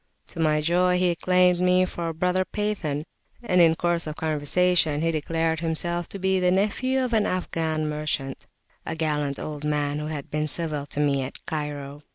To 0.29 0.39
my 0.39 0.61
joy 0.61 0.97
he 0.97 1.13
claimed 1.13 1.59
me 1.59 1.85
for 1.85 2.07
a 2.07 2.13
brother 2.15 2.43
Pathan, 2.43 3.05
and 3.43 3.61
in 3.61 3.75
course 3.75 4.07
of 4.07 4.15
conversation 4.15 5.01
he 5.01 5.11
declared 5.11 5.59
himself 5.59 6.09
to 6.09 6.17
be 6.17 6.39
the 6.39 6.49
nephew 6.49 7.03
of 7.05 7.13
an 7.13 7.27
Afghan 7.27 7.87
merchant, 7.87 8.47
a 8.83 8.95
gallant 8.95 9.37
old 9.37 9.63
man 9.63 9.99
who 9.99 10.07
had 10.07 10.31
been 10.31 10.47
civil 10.47 10.87
to 10.87 10.99
me 10.99 11.21
at 11.21 11.45
Cairo. 11.45 12.01